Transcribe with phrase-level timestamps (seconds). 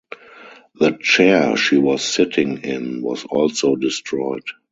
[0.79, 4.45] The chair she was sitting in was also destroyed.